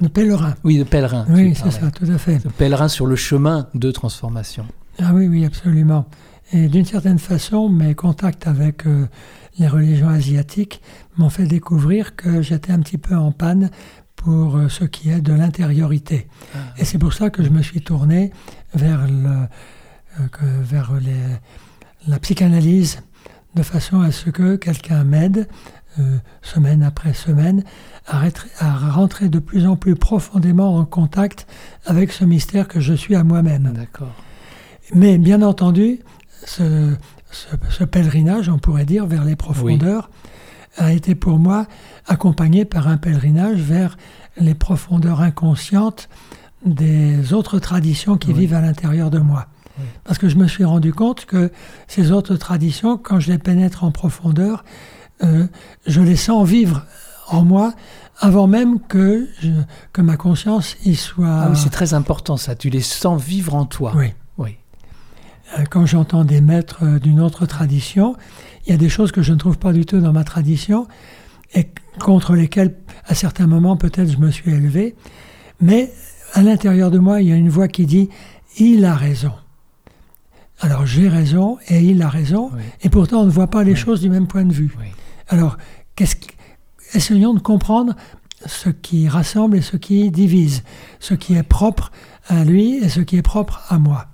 De 0.00 0.08
pèlerin. 0.08 0.54
Oui, 0.64 0.78
de 0.78 0.84
pèlerin. 0.84 1.24
Oui, 1.28 1.54
c'est 1.54 1.70
ça, 1.70 1.90
tout 1.90 2.06
à 2.10 2.18
fait. 2.18 2.38
De 2.42 2.48
pèlerin 2.48 2.88
sur 2.88 3.06
le 3.06 3.14
chemin 3.16 3.68
de 3.74 3.90
transformation. 3.90 4.64
Ah 4.98 5.12
oui, 5.14 5.28
oui, 5.28 5.44
absolument. 5.44 6.06
Et 6.52 6.68
d'une 6.68 6.86
certaine 6.86 7.18
façon, 7.18 7.68
mes 7.68 7.94
contacts 7.94 8.46
avec 8.46 8.86
euh, 8.86 9.06
les 9.58 9.68
religions 9.68 10.08
asiatiques 10.08 10.80
m'ont 11.16 11.28
fait 11.30 11.44
découvrir 11.46 12.16
que 12.16 12.40
j'étais 12.42 12.72
un 12.72 12.80
petit 12.80 12.98
peu 12.98 13.14
en 13.14 13.30
panne 13.30 13.70
pour 14.18 14.56
euh, 14.56 14.68
ce 14.68 14.84
qui 14.84 15.10
est 15.10 15.20
de 15.20 15.32
l'intériorité. 15.32 16.26
Ah. 16.54 16.58
Et 16.78 16.84
c'est 16.84 16.98
pour 16.98 17.12
ça 17.12 17.30
que 17.30 17.42
je 17.42 17.50
me 17.50 17.62
suis 17.62 17.80
tourné 17.80 18.32
vers, 18.74 19.06
le, 19.06 19.28
euh, 20.20 20.28
que- 20.30 20.62
vers 20.62 20.92
les- 21.00 21.36
la 22.06 22.18
psychanalyse, 22.18 23.00
de 23.54 23.62
façon 23.62 24.00
à 24.00 24.10
ce 24.12 24.30
que 24.30 24.56
quelqu'un 24.56 25.04
m'aide, 25.04 25.48
euh, 25.98 26.18
semaine 26.42 26.82
après 26.82 27.12
semaine, 27.12 27.64
à, 28.06 28.20
rentrer 28.90 29.28
de 29.28 29.38
plus 29.38 29.66
en 29.66 29.76
plus 29.76 29.94
profondément 29.94 30.76
en 30.76 30.84
contact 30.84 31.46
avec 31.86 32.12
ce 32.12 32.24
mystère 32.24 32.68
que 32.68 32.80
je 32.80 32.94
suis 32.94 33.14
à 33.16 33.24
moi-même. 33.24 33.72
D'accord. 33.74 34.14
Mais 34.94 35.18
bien 35.18 35.42
entendu, 35.42 36.00
ce, 36.44 36.94
ce- 37.30 37.56
ce 37.70 37.84
pèlerinage, 37.84 38.48
on 38.48 38.58
pourrait 38.58 38.86
dire, 38.86 39.06
vers 39.06 39.24
les 39.24 39.36
profondeurs, 39.36 40.10
a 40.78 40.92
été 40.92 41.14
pour 41.14 41.38
moi 41.38 41.66
accompagné 42.06 42.64
par 42.64 42.88
un 42.88 42.96
pèlerinage 42.96 43.58
vers 43.58 43.96
les 44.36 44.54
profondeurs 44.54 45.20
inconscientes 45.20 46.08
des 46.64 47.32
autres 47.32 47.58
traditions 47.58 48.16
qui 48.16 48.28
Oui. 48.32 48.40
vivent 48.40 48.54
à 48.54 48.60
l'intérieur 48.60 49.10
de 49.10 49.18
moi. 49.18 49.46
Oui. 49.78 49.84
Parce 50.04 50.18
que 50.18 50.28
je 50.28 50.36
me 50.36 50.46
suis 50.48 50.64
rendu 50.64 50.92
compte 50.92 51.24
que 51.24 51.52
ces 51.86 52.10
autres 52.10 52.36
traditions, 52.36 52.96
quand 52.98 53.20
je 53.20 53.30
les 53.30 53.38
pénètre 53.38 53.84
en 53.84 53.90
profondeur, 53.90 54.64
euh, 55.22 55.46
je 55.86 56.00
les 56.00 56.16
sens 56.16 56.46
vivre 56.48 56.84
en 57.28 57.44
moi 57.44 57.74
avant 58.20 58.46
même 58.48 58.80
que, 58.80 59.28
je- 59.40 59.50
que 59.92 60.00
ma 60.02 60.16
conscience 60.16 60.76
y 60.84 60.96
soit... 60.96 61.28
Ah 61.28 61.48
oui, 61.50 61.56
c'est 61.56 61.70
très 61.70 61.94
important 61.94 62.36
ça. 62.36 62.54
Tu 62.56 62.70
les 62.70 62.80
sens 62.80 63.22
vivre 63.22 63.54
en 63.54 63.64
toi. 63.64 63.92
Oui. 63.96 64.12
Oui. 64.38 64.56
Euh, 65.58 65.64
quand 65.70 65.86
j'entends 65.86 66.24
des 66.24 66.40
maîtres 66.40 66.78
euh, 66.82 66.98
d'une 66.98 67.20
autre 67.20 67.46
tradition, 67.46 68.16
il 68.68 68.72
y 68.72 68.74
a 68.74 68.76
des 68.78 68.90
choses 68.90 69.12
que 69.12 69.22
je 69.22 69.32
ne 69.32 69.38
trouve 69.38 69.58
pas 69.58 69.72
du 69.72 69.86
tout 69.86 69.98
dans 69.98 70.12
ma 70.12 70.24
tradition 70.24 70.86
et 71.54 71.68
contre 71.98 72.34
lesquelles, 72.34 72.76
à 73.06 73.14
certains 73.14 73.46
moments, 73.46 73.76
peut-être 73.78 74.12
je 74.12 74.18
me 74.18 74.30
suis 74.30 74.50
élevé. 74.52 74.94
Mais 75.60 75.90
à 76.34 76.42
l'intérieur 76.42 76.90
de 76.90 76.98
moi, 76.98 77.22
il 77.22 77.28
y 77.28 77.32
a 77.32 77.36
une 77.36 77.48
voix 77.48 77.66
qui 77.68 77.86
dit 77.86 78.10
Il 78.58 78.84
a 78.84 78.94
raison. 78.94 79.32
Alors 80.60 80.84
j'ai 80.86 81.08
raison 81.08 81.56
et 81.68 81.80
il 81.80 82.02
a 82.02 82.08
raison, 82.08 82.50
Oui. 82.54 82.62
et 82.82 82.88
pourtant 82.90 83.22
on 83.22 83.24
ne 83.24 83.30
voit 83.30 83.46
pas 83.48 83.62
les 83.64 83.72
Oui. 83.72 83.78
choses 83.78 84.00
du 84.00 84.10
même 84.10 84.26
point 84.26 84.44
de 84.44 84.52
vue. 84.52 84.70
Oui. 84.78 84.86
Alors, 85.28 85.56
qu'est-ce 85.96 86.16
qui- 86.16 86.28
essayons 86.94 87.32
de 87.32 87.38
comprendre 87.40 87.94
ce 88.44 88.68
qui 88.68 89.08
rassemble 89.08 89.56
et 89.56 89.62
ce 89.62 89.76
qui 89.76 90.10
divise, 90.10 90.62
ce 91.00 91.14
qui 91.14 91.34
est 91.34 91.42
propre 91.42 91.90
à 92.28 92.44
lui 92.44 92.74
et 92.76 92.88
ce 92.88 93.00
qui 93.00 93.16
est 93.16 93.22
propre 93.22 93.62
à 93.68 93.78
moi. 93.78 94.06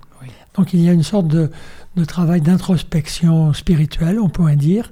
Donc 0.57 0.73
il 0.73 0.81
y 0.81 0.89
a 0.89 0.93
une 0.93 1.03
sorte 1.03 1.27
de, 1.27 1.51
de 1.95 2.05
travail 2.05 2.41
d'introspection 2.41 3.53
spirituelle, 3.53 4.19
on 4.19 4.29
pourrait 4.29 4.55
dire, 4.55 4.91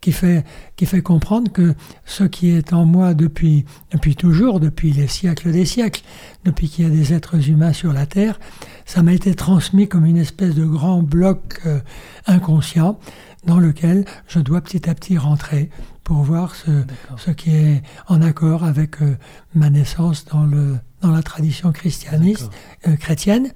qui 0.00 0.12
fait, 0.12 0.44
qui 0.76 0.86
fait 0.86 1.02
comprendre 1.02 1.50
que 1.50 1.74
ce 2.04 2.24
qui 2.24 2.50
est 2.50 2.72
en 2.72 2.84
moi 2.84 3.14
depuis, 3.14 3.64
depuis 3.92 4.14
toujours, 4.14 4.60
depuis 4.60 4.92
les 4.92 5.08
siècles 5.08 5.50
des 5.50 5.64
siècles, 5.64 6.02
depuis 6.44 6.68
qu'il 6.68 6.84
y 6.84 6.86
a 6.86 6.90
des 6.90 7.12
êtres 7.12 7.48
humains 7.48 7.72
sur 7.72 7.92
la 7.92 8.06
Terre, 8.06 8.38
ça 8.86 9.02
m'a 9.02 9.12
été 9.12 9.34
transmis 9.34 9.88
comme 9.88 10.06
une 10.06 10.16
espèce 10.16 10.54
de 10.54 10.64
grand 10.64 11.02
bloc 11.02 11.60
euh, 11.66 11.80
inconscient 12.26 12.98
dans 13.44 13.58
lequel 13.58 14.04
je 14.28 14.38
dois 14.40 14.60
petit 14.60 14.88
à 14.88 14.94
petit 14.94 15.18
rentrer 15.18 15.70
pour 16.04 16.22
voir 16.22 16.54
ce, 16.54 16.84
ce 17.16 17.30
qui 17.30 17.50
est 17.50 17.82
en 18.06 18.22
accord 18.22 18.64
avec 18.64 19.02
euh, 19.02 19.16
ma 19.54 19.68
naissance 19.68 20.24
dans, 20.26 20.44
le, 20.44 20.76
dans 21.02 21.10
la 21.10 21.22
tradition 21.22 21.72
christianiste, 21.72 22.50
euh, 22.86 22.96
chrétienne. 22.96 23.52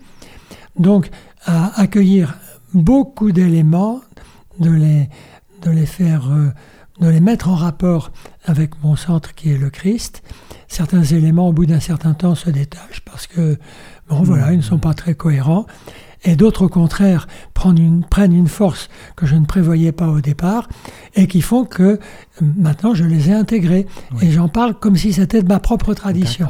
Donc, 0.79 1.11
à 1.45 1.81
accueillir 1.81 2.37
beaucoup 2.75 3.33
d'éléments, 3.33 4.00
de 4.59 4.71
les, 4.71 5.09
de 5.62 5.71
les 5.71 5.87
faire, 5.87 6.31
euh, 6.31 6.50
de 7.00 7.09
les 7.09 7.21
mettre 7.21 7.49
en 7.49 7.57
rapport 7.57 8.11
avec 8.45 8.83
mon 8.83 8.97
centre 8.97 9.35
qui 9.35 9.50
est 9.50 9.59
le 9.59 9.71
Christ. 9.71 10.23
Certains 10.69 11.02
éléments, 11.02 11.49
au 11.49 11.52
bout 11.52 11.67
d'un 11.67 11.81
certain 11.81 12.14
temps, 12.14 12.35
se 12.35 12.50
détachent 12.50 13.00
parce 13.05 13.26
que, 13.26 13.59
bon, 14.09 14.23
voilà, 14.23 14.52
ils 14.52 14.59
ne 14.59 14.62
sont 14.62 14.79
pas 14.79 14.95
très 14.95 15.14
cohérents. 15.14 15.67
Et 16.25 16.37
d'autres, 16.37 16.67
au 16.67 16.69
contraire, 16.69 17.26
prennent 17.52 17.79
une, 17.79 18.05
prennent 18.05 18.35
une 18.35 18.47
force 18.47 18.88
que 19.17 19.26
je 19.26 19.35
ne 19.35 19.45
prévoyais 19.45 19.93
pas 19.93 20.09
au 20.09 20.21
départ 20.21 20.69
et 21.14 21.26
qui 21.26 21.41
font 21.41 21.64
que 21.64 21.99
maintenant 22.41 22.95
je 22.95 23.05
les 23.05 23.31
ai 23.31 23.33
intégrés. 23.33 23.87
Oui. 24.12 24.26
Et 24.26 24.31
j'en 24.31 24.49
parle 24.49 24.75
comme 24.75 24.97
si 24.97 25.12
c'était 25.12 25.43
de 25.43 25.49
ma 25.49 25.59
propre 25.59 25.95
tradition. 25.95 26.47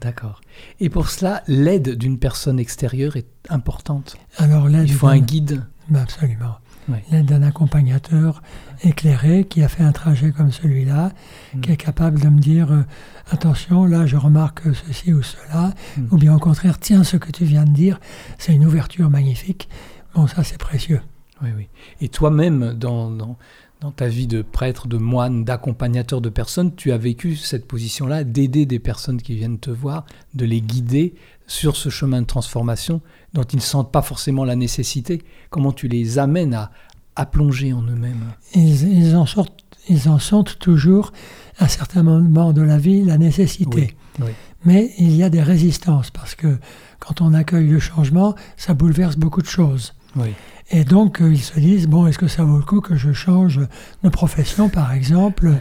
D'accord. 0.00 0.40
Et 0.80 0.88
pour 0.88 1.08
cela, 1.08 1.42
l'aide 1.46 1.96
d'une 1.96 2.18
personne 2.18 2.58
extérieure 2.58 3.16
est 3.16 3.26
importante. 3.48 4.16
Alors 4.36 4.68
l'aide 4.68 4.88
Il 4.88 4.94
faut 4.94 5.06
un 5.08 5.18
guide. 5.18 5.64
Ben, 5.88 6.00
Absolument. 6.02 6.56
Oui. 6.90 6.96
L'aide 7.10 7.26
d'un 7.26 7.42
accompagnateur 7.42 8.42
éclairé 8.82 9.44
qui 9.44 9.62
a 9.62 9.68
fait 9.68 9.82
un 9.82 9.92
trajet 9.92 10.32
comme 10.32 10.52
celui-là, 10.52 11.12
Mm. 11.54 11.60
qui 11.60 11.72
est 11.72 11.76
capable 11.76 12.18
de 12.20 12.28
me 12.28 12.40
dire 12.40 12.72
euh, 12.72 12.82
attention, 13.30 13.84
là 13.84 14.06
je 14.06 14.16
remarque 14.16 14.62
ceci 14.86 15.12
ou 15.12 15.22
cela, 15.22 15.74
Mm. 15.96 16.06
ou 16.10 16.16
bien 16.16 16.34
au 16.34 16.38
contraire, 16.38 16.78
tiens, 16.78 17.04
ce 17.04 17.16
que 17.18 17.30
tu 17.30 17.44
viens 17.44 17.64
de 17.64 17.72
dire, 17.72 18.00
c'est 18.38 18.54
une 18.54 18.64
ouverture 18.64 19.10
magnifique. 19.10 19.68
Bon, 20.14 20.26
ça 20.26 20.42
c'est 20.44 20.58
précieux. 20.58 21.00
Oui, 21.42 21.50
oui. 21.56 21.68
Et 22.00 22.08
toi-même, 22.08 22.72
dans, 22.72 23.10
dans, 23.10 23.36
dans 23.80 23.92
ta 23.92 24.08
vie 24.08 24.26
de 24.26 24.42
prêtre, 24.42 24.88
de 24.88 24.96
moine, 24.96 25.44
d'accompagnateur 25.44 26.20
de 26.20 26.28
personnes, 26.28 26.74
tu 26.74 26.90
as 26.90 26.98
vécu 26.98 27.36
cette 27.36 27.66
position-là, 27.68 28.24
d'aider 28.24 28.66
des 28.66 28.80
personnes 28.80 29.22
qui 29.22 29.36
viennent 29.36 29.60
te 29.60 29.70
voir, 29.70 30.04
de 30.34 30.44
les 30.44 30.60
guider 30.60 31.14
sur 31.46 31.76
ce 31.76 31.88
chemin 31.88 32.20
de 32.22 32.26
transformation 32.26 33.00
dont 33.34 33.44
ils 33.44 33.56
ne 33.56 33.60
sentent 33.60 33.92
pas 33.92 34.02
forcément 34.02 34.44
la 34.44 34.56
nécessité. 34.56 35.22
Comment 35.50 35.72
tu 35.72 35.86
les 35.86 36.18
amènes 36.18 36.54
à, 36.54 36.72
à 37.14 37.24
plonger 37.24 37.72
en 37.72 37.82
eux-mêmes? 37.82 38.32
Ils, 38.54 38.88
ils 38.88 39.16
en 39.16 39.26
sortent, 39.26 39.64
ils 39.88 40.08
en 40.08 40.18
sentent 40.18 40.58
toujours 40.58 41.12
à 41.58 41.68
certains 41.68 42.02
moments 42.02 42.52
de 42.52 42.62
la 42.62 42.78
vie 42.78 43.04
la 43.04 43.16
nécessité. 43.16 43.94
Oui, 44.18 44.26
oui. 44.26 44.32
Mais 44.64 44.92
il 44.98 45.14
y 45.14 45.22
a 45.22 45.30
des 45.30 45.42
résistances 45.42 46.10
parce 46.10 46.34
que 46.34 46.58
quand 46.98 47.20
on 47.20 47.32
accueille 47.32 47.68
le 47.68 47.78
changement, 47.78 48.34
ça 48.56 48.74
bouleverse 48.74 49.16
beaucoup 49.16 49.40
de 49.40 49.46
choses. 49.46 49.94
Oui, 50.16 50.34
Et 50.70 50.84
donc, 50.84 51.20
euh, 51.20 51.32
ils 51.32 51.40
se 51.42 51.58
disent, 51.60 51.86
bon, 51.86 52.06
est-ce 52.06 52.18
que 52.18 52.28
ça 52.28 52.42
vaut 52.44 52.56
le 52.58 52.64
coup 52.64 52.80
que 52.80 52.96
je 52.96 53.12
change 53.12 53.60
de 54.02 54.08
profession, 54.08 54.68
par 54.68 54.92
exemple, 54.92 55.52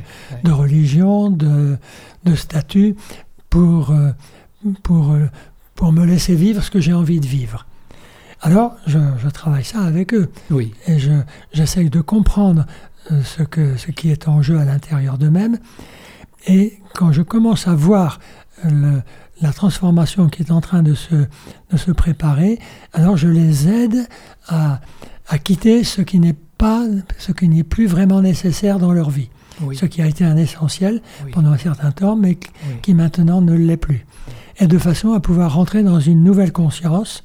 de 0.43 0.51
religion, 0.51 1.29
de, 1.29 1.77
de 2.23 2.35
statut, 2.35 2.95
pour, 3.49 3.91
euh, 3.91 4.11
pour, 4.83 5.11
euh, 5.11 5.29
pour 5.75 5.91
me 5.91 6.05
laisser 6.05 6.35
vivre 6.35 6.61
ce 6.63 6.71
que 6.71 6.79
j'ai 6.79 6.93
envie 6.93 7.19
de 7.19 7.27
vivre? 7.27 7.65
Alors, 8.41 8.75
je, 8.85 8.99
je 9.23 9.29
travaille 9.29 9.63
ça 9.65 9.81
avec 9.81 10.13
eux. 10.13 10.29
Oui, 10.51 10.73
et 10.87 10.99
je, 10.99 11.11
j'essaye 11.53 11.89
de 11.89 12.01
comprendre 12.01 12.65
ce, 13.23 13.43
que, 13.43 13.77
ce 13.77 13.91
qui 13.91 14.11
est 14.11 14.27
en 14.27 14.41
jeu 14.41 14.59
à 14.59 14.65
l'intérieur 14.65 15.17
d'eux-mêmes. 15.17 15.57
Et 16.47 16.79
quand 16.93 17.11
je 17.11 17.21
commence 17.21 17.67
à 17.67 17.73
voir 17.75 18.19
le- 18.63 19.01
la 19.41 19.51
transformation 19.53 20.27
qui 20.29 20.41
est 20.43 20.51
en 20.51 20.61
train 20.61 20.81
de 20.83 20.93
se, 20.95 21.15
de 21.15 21.77
se 21.77 21.91
préparer, 21.91 22.59
alors 22.93 23.17
je 23.17 23.27
les 23.27 23.67
aide 23.67 24.07
à, 24.47 24.79
à 25.27 25.37
quitter 25.37 25.83
ce 25.83 26.01
qui 26.01 26.19
n'est 26.19 26.35
pas, 26.57 26.83
ce 27.19 27.31
qui 27.31 27.47
n'est 27.47 27.63
plus 27.63 27.85
vraiment 27.87 28.21
nécessaire 28.21 28.79
dans 28.79 28.91
leur 28.93 29.09
vie. 29.11 29.29
oui, 29.61 29.75
Ce 29.77 29.85
qui 29.85 30.01
a 30.01 30.07
été 30.07 30.23
un 30.25 30.37
essentiel 30.37 31.01
oui, 31.25 31.31
pendant 31.31 31.51
un 31.51 31.57
certain 31.57 31.91
temps, 31.91 32.15
mais 32.15 32.35
qui- 32.35 32.49
oui. 32.67 32.75
qui 32.81 32.93
maintenant 32.95 33.41
ne 33.41 33.53
l'est 33.53 33.77
plus. 33.77 34.05
Et 34.59 34.65
de 34.67 34.77
façon 34.79 35.13
à 35.13 35.19
pouvoir 35.19 35.53
rentrer 35.53 35.83
dans 35.83 35.99
une 35.99 36.23
nouvelle 36.23 36.51
conscience 36.51 37.23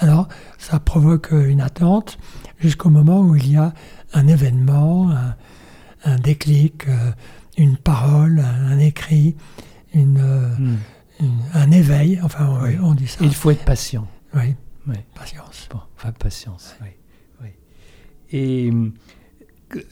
alors, 0.00 0.26
ça 0.58 0.80
provoque 0.80 1.28
une 1.30 1.60
attente 1.60 2.18
jusqu'au 2.58 2.90
moment 2.90 3.20
où 3.20 3.36
il 3.36 3.52
y 3.52 3.56
a 3.56 3.72
un 4.12 4.26
événement, 4.26 5.08
un, 5.12 5.36
un 6.04 6.16
déclic, 6.16 6.88
euh, 6.88 7.12
une 7.56 7.76
parole, 7.76 8.40
un, 8.40 8.76
écrit, 8.80 9.36
une, 9.94 10.18
euh, 10.18 10.48
Hmm. 10.58 10.64
une- 10.66 10.78
un 11.54 11.70
éveil. 11.70 12.20
Enfin, 12.22 12.46
on, 12.48 12.62
Oui. 12.64 12.76
on 12.82 12.94
dit 12.94 13.06
ça. 13.06 13.18
Il 13.22 13.34
faut 13.34 13.50
être 13.50 13.64
patient. 13.64 14.06
Oui, 14.34 14.54
Oui. 14.86 14.96
patience. 15.14 15.68
Bon, 15.70 15.80
enfin, 15.96 16.12
patience, 16.12 16.74
oui. 16.82 16.88
oui. 17.42 17.48
Et 18.30 18.70
hum, 18.70 18.92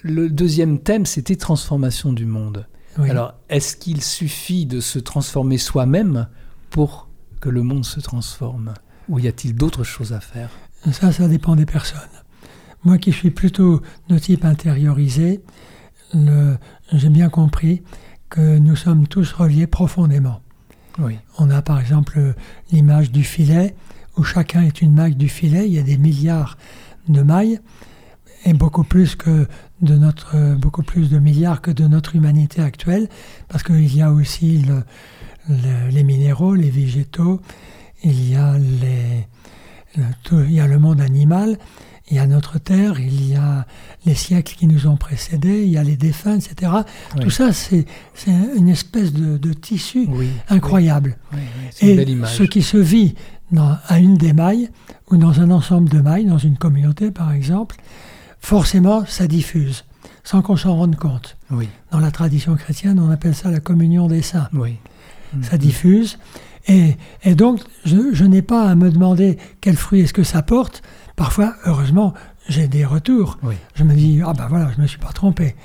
le 0.02 0.28
deuxième 0.30 0.78
thème, 0.78 1.06
c'était 1.06 1.36
transformation 1.36 2.12
du 2.12 2.26
monde. 2.26 2.66
Alors, 2.98 3.34
est-ce 3.48 3.76
qu'il 3.76 4.02
suffit 4.02 4.66
de 4.66 4.80
se 4.80 4.98
transformer 4.98 5.56
soi-même 5.56 6.28
pour 6.68 7.08
que 7.40 7.48
le 7.48 7.62
monde 7.62 7.84
se 7.86 8.00
transforme? 8.00 8.74
Ou 9.08 9.18
y 9.20 9.28
a-t-il 9.28 9.54
d'autres 9.54 9.84
choses 9.84 10.12
à 10.12 10.20
faire? 10.20 10.50
Ça, 10.92 11.10
ça 11.12 11.26
dépend 11.28 11.56
des 11.56 11.64
personnes. 11.66 12.00
Moi 12.84 12.98
qui 12.98 13.12
suis 13.12 13.30
plutôt 13.30 13.80
de 14.08 14.18
type 14.18 14.44
intériorisé, 14.44 15.40
j'ai 16.12 17.08
bien 17.08 17.28
compris 17.30 17.82
que 18.28 18.58
nous 18.58 18.76
sommes 18.76 19.06
tous 19.06 19.32
reliés 19.32 19.66
profondément. 19.66 20.42
On 21.38 21.50
a 21.50 21.62
par 21.62 21.80
exemple 21.80 22.34
l'image 22.72 23.10
du 23.10 23.24
filet, 23.24 23.74
où 24.16 24.22
chacun 24.24 24.62
est 24.62 24.82
une 24.82 24.92
maille 24.92 25.14
du 25.14 25.28
filet. 25.28 25.66
Il 25.66 25.72
y 25.72 25.78
a 25.78 25.82
des 25.82 25.96
milliards 25.98 26.58
de 27.08 27.22
mailles, 27.22 27.60
et 28.44 28.52
beaucoup 28.54 28.84
plus 28.84 29.16
de 29.82 31.18
milliards 31.18 31.60
que 31.62 31.70
de 31.70 31.86
notre 31.86 32.16
humanité 32.16 32.62
actuelle, 32.62 33.08
parce 33.48 33.62
qu'il 33.62 33.94
y 33.94 34.02
a 34.02 34.10
aussi 34.12 34.58
le, 34.58 34.82
le- 35.48 35.88
les 35.90 36.02
minéraux, 36.04 36.54
les 36.54 36.70
végétaux, 36.70 37.40
il 38.02 38.30
y 38.30 38.34
a 38.36 38.56
le 40.66 40.78
monde 40.78 41.00
animal, 41.00 41.58
il 42.10 42.16
y 42.16 42.18
a 42.18 42.26
notre 42.26 42.58
terre, 42.58 42.98
il 43.00 43.28
y 43.30 43.36
a 43.36 43.66
les 44.04 44.14
siècles 44.14 44.54
qui 44.56 44.66
nous 44.66 44.86
ont 44.86 44.96
précédés, 44.96 45.62
il 45.64 45.70
y 45.70 45.78
a 45.78 45.84
les 45.84 45.96
défunts, 45.96 46.36
etc. 46.36 46.72
Oui. 47.16 47.22
Tout 47.22 47.30
ça, 47.30 47.52
c'est 47.52 47.86
une 48.56 48.68
espèce 48.68 49.12
de, 49.12 49.38
de 49.38 49.52
tissu 49.52 50.06
Oui. 50.10 50.28
incroyable. 50.48 51.16
Oui, 51.32 51.38
c'est 51.70 51.86
une 51.86 51.92
Et 51.92 51.96
belle 51.96 52.08
image. 52.10 52.34
ce 52.36 52.42
qui 52.42 52.62
se 52.62 52.76
vit 52.76 53.14
dans, 53.52 53.76
à 53.86 53.98
une 53.98 54.16
des 54.16 54.32
mailles, 54.32 54.70
ou 55.10 55.16
dans 55.16 55.40
un 55.40 55.50
ensemble 55.50 55.88
de 55.88 56.00
mailles, 56.00 56.24
dans 56.26 56.38
une 56.38 56.56
communauté 56.56 57.10
par 57.10 57.32
exemple, 57.32 57.76
forcément, 58.40 59.04
ça 59.06 59.26
diffuse, 59.26 59.84
sans 60.24 60.42
qu'on 60.42 60.56
s'en 60.56 60.76
rende 60.76 60.96
compte. 60.96 61.36
Dans 61.90 62.00
la 62.00 62.10
tradition 62.10 62.54
chrétienne, 62.56 62.98
on 63.00 63.10
appelle 63.10 63.34
ça 63.34 63.50
la 63.50 63.60
communion 63.60 64.06
des 64.06 64.22
saints. 64.22 64.48
Ça 65.42 65.58
diffuse. 65.58 66.18
Et, 66.70 66.96
et 67.24 67.34
donc, 67.34 67.60
je, 67.84 67.96
je 68.12 68.24
n'ai 68.24 68.42
pas 68.42 68.68
à 68.70 68.74
me 68.74 68.90
demander 68.90 69.36
quel 69.60 69.76
fruit 69.76 70.00
est-ce 70.00 70.12
que 70.14 70.22
ça 70.22 70.42
porte. 70.42 70.82
Parfois, 71.16 71.54
heureusement, 71.66 72.14
j'ai 72.48 72.68
des 72.68 72.84
retours. 72.84 73.38
Oui. 73.42 73.54
Je 73.74 73.84
me 73.84 73.92
dis, 73.94 74.20
ah 74.24 74.32
ben 74.32 74.46
voilà, 74.48 74.70
je 74.72 74.76
ne 74.78 74.82
me 74.82 74.86
suis 74.86 74.98
pas 74.98 75.12
trompé. 75.12 75.56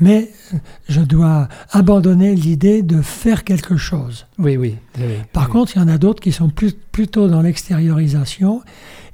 Mais 0.00 0.30
euh, 0.54 0.56
je 0.88 1.00
dois 1.02 1.48
abandonner 1.70 2.34
l'idée 2.34 2.82
de 2.82 3.00
faire 3.02 3.44
quelque 3.44 3.76
chose. 3.76 4.26
Oui, 4.38 4.56
oui. 4.56 4.76
oui, 4.98 5.04
Par 5.32 5.48
contre, 5.50 5.76
il 5.76 5.80
y 5.80 5.82
en 5.82 5.88
a 5.88 5.98
d'autres 5.98 6.20
qui 6.22 6.32
sont 6.32 6.48
plus- 6.48 6.72
plutôt 6.72 7.28
dans 7.28 7.42
l'extériorisation. 7.42 8.62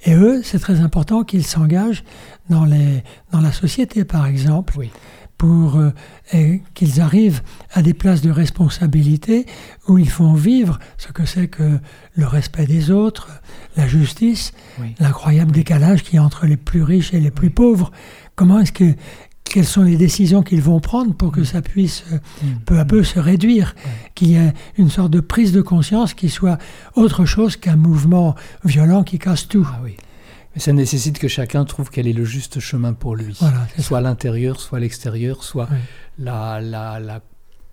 Et 0.05 0.15
eux, 0.15 0.43
c'est 0.45 0.59
très 0.61 0.81
important 0.81 1.25
qu'ils 1.25 1.45
s'engagent 1.45 2.05
dans, 2.51 2.65
les, 2.65 3.03
dans 3.33 3.41
la 3.41 3.53
société, 3.53 4.05
par 4.05 4.27
exemple, 4.27 4.75
Oui. 4.79 4.91
Pour 5.39 5.77
euh, 5.77 5.91
qu'ils 6.75 7.01
arrivent 7.01 7.43
à 7.73 7.83
des 7.83 7.95
places 7.95 8.23
de 8.23 8.31
responsabilité 8.31 9.47
où 9.89 9.99
ils 9.99 10.09
font 10.09 10.33
vivre 10.35 10.79
ce 10.99 11.09
que 11.13 11.25
c'est 11.27 11.49
que 11.49 11.79
le 12.15 12.27
respect 12.27 12.67
des 12.67 12.91
autres, 12.91 13.29
la 13.77 13.87
justice, 13.87 14.53
Oui. 14.81 14.95
l'incroyable 14.99 15.53
décalage 15.53 16.03
qu'il 16.03 16.15
y 16.15 16.19
a 16.19 16.23
entre 16.25 16.47
les 16.47 16.57
plus 16.57 16.83
riches 16.83 17.13
et 17.15 17.21
les 17.21 17.31
plus 17.31 17.51
pauvres. 17.51 17.93
Comment 18.35 18.61
est-ce 18.61 18.73
que 18.73 18.95
quelles 19.45 19.65
sont 19.67 19.83
les 19.83 19.97
décisions 19.97 20.43
qu'ils 20.43 20.61
vont 20.61 20.81
prendre 20.81 21.15
pour 21.15 21.31
que 21.31 21.45
ça 21.45 21.63
puisse 21.63 22.05
euh, 22.13 22.19
Mm. 22.43 22.47
peu 22.67 22.79
à 22.81 22.85
peu 22.85 23.05
se 23.05 23.19
réduire, 23.21 23.75
qu'il 24.15 24.29
y 24.33 24.35
ait 24.37 24.53
une 24.77 24.91
sorte 24.91 25.11
de 25.13 25.21
prise 25.21 25.53
de 25.53 25.61
conscience 25.63 26.15
qui 26.15 26.29
soit 26.31 26.59
autre 26.97 27.25
chose 27.27 27.57
qu'un 27.57 27.77
mouvement 27.77 28.35
violent 28.65 29.05
qui 29.05 29.19
casse 29.19 29.47
tout. 29.47 29.67
Ah 29.71 29.81
oui. 29.85 29.97
Mais 30.57 30.61
ça 30.61 30.73
nécessite 30.73 31.19
que 31.21 31.29
chacun 31.29 31.65
trouve 31.65 31.91
quel 31.91 32.09
est 32.09 32.13
le 32.13 32.25
juste 32.25 32.59
chemin 32.59 32.93
pour 32.95 33.15
lui. 33.15 33.37
Voilà, 33.41 33.69
soit 33.79 34.01
l'intérieur, 34.01 34.59
soit 34.59 34.81
l'extérieur, 34.81 35.45
soit 35.45 35.69
Oui. 35.71 35.77
la, 36.19 36.61
la, 36.61 36.99
la- 36.99 37.21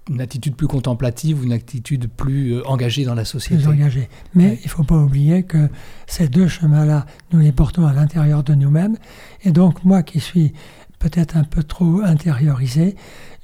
une 0.09 0.19
attitude 0.19 0.55
plus 0.57 0.67
contemplative 0.67 1.39
ou 1.39 1.43
une 1.45 1.53
attitude 1.53 2.09
plus 2.09 2.55
euh, 2.55 2.67
engagée 2.67 3.05
dans 3.05 3.15
la 3.15 3.23
société. 3.23 3.63
plus 3.63 3.71
engagé. 3.71 4.09
Mais 4.35 4.49
Oui. 4.49 4.57
il 4.61 4.65
ne 4.65 4.69
faut 4.69 4.83
pas 4.83 4.97
oublier 4.97 5.43
que 5.43 5.69
ces 6.07 6.27
deux 6.27 6.49
chemins-là, 6.49 7.05
nous 7.31 7.39
les 7.39 7.53
portons 7.53 7.85
à 7.87 7.93
l'intérieur 7.93 8.43
de 8.43 8.53
nous-mêmes. 8.53 8.97
Et 9.43 9.51
donc, 9.51 9.85
moi 9.85 10.03
qui 10.03 10.19
suis 10.19 10.51
peut-être 10.99 11.37
un 11.37 11.45
peu 11.45 11.63
trop 11.63 12.01
intériorisé, 12.01 12.97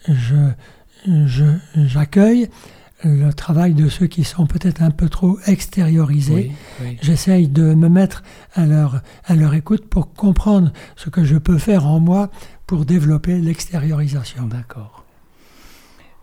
je, 0.06 0.50
je, 1.08 1.46
j'accueille 1.76 2.50
le 3.04 3.32
travail 3.32 3.74
de 3.74 3.88
ceux 3.88 4.08
qui 4.08 4.24
sont 4.24 4.46
peut-être 4.46 4.82
un 4.82 4.92
peu 4.92 5.08
trop 5.10 5.40
extériorisés. 5.46 6.52
Oui, 6.82 6.86
oui. 6.88 6.98
J'essaye 7.02 7.48
de 7.48 7.74
me 7.74 7.88
mettre 7.90 8.24
à 8.56 8.66
leur, 8.66 9.02
à 9.26 9.36
leur 9.36 9.54
écoute 9.54 9.88
pour 9.88 10.14
comprendre 10.14 10.72
ce 10.96 11.10
que 11.10 11.24
je 11.24 11.38
peux 11.38 11.58
faire 11.58 11.86
en 11.88 12.00
moi 12.00 12.30
pour 12.68 12.86
développer 12.86 13.40
l'extériorisation. 13.40 14.48
D'accord. 14.48 15.06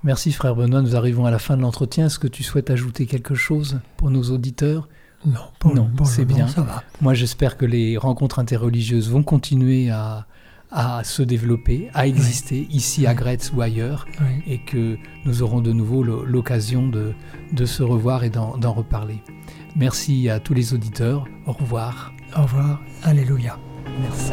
Merci 0.04 0.30
frère 0.32 0.54
Benoît, 0.54 0.82
nous 0.82 0.94
arrivons 0.94 1.24
à 1.26 1.30
la 1.30 1.38
fin 1.38 1.56
de 1.56 1.62
l'entretien. 1.62 2.06
Est-ce 2.06 2.18
que 2.18 2.28
tu 2.28 2.42
souhaites 2.42 2.70
ajouter 2.70 3.06
quelque 3.06 3.34
chose 3.34 3.80
pour 3.96 4.10
nos 4.10 4.24
auditeurs? 4.24 4.88
Non, 5.24 5.40
pour, 5.58 5.74
Non, 5.74 5.90
c'est 6.04 6.24
bien. 6.26 6.46
ça 6.46 6.60
va. 6.60 6.82
Moi 7.00 7.14
j'espère 7.14 7.56
que 7.56 7.64
les 7.64 7.96
rencontres 7.96 8.38
interreligieuses 8.38 9.10
vont 9.10 9.22
continuer 9.22 9.90
à, 9.90 10.26
à 10.78 11.02
se 11.04 11.22
développer, 11.22 11.88
à 11.94 12.06
exister 12.06 12.66
ici 12.70 13.06
à 13.06 13.14
Gretz 13.14 13.50
ou 13.54 13.62
ailleurs, 13.62 14.06
Oui. 14.20 14.42
et 14.46 14.58
que 14.58 14.98
nous 15.24 15.42
aurons 15.42 15.62
de 15.62 15.72
nouveau 15.72 16.02
lo- 16.02 16.24
l'occasion 16.24 16.86
de, 16.86 17.14
de 17.52 17.64
se 17.64 17.82
revoir 17.82 18.24
et 18.24 18.30
d'en 18.30 18.72
reparler. 18.72 19.22
Merci 19.74 20.28
à 20.28 20.38
tous 20.38 20.52
les 20.54 20.74
auditeurs. 20.74 21.26
Au 21.46 21.52
revoir. 21.52 22.12
Au 22.36 22.42
revoir. 22.42 22.82
Alléluia. 23.02 23.58
Merci. 24.02 24.32